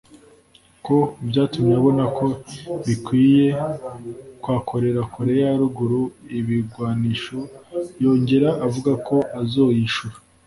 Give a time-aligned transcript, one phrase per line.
[0.85, 0.97] ko
[1.27, 2.27] vyatumye abona ko
[2.85, 3.45] bikwiye
[4.41, 6.01] kwakorera Korea ya Ruguru
[6.39, 7.37] ibigwanisho
[8.03, 10.15] yongera avuga ko azoyishura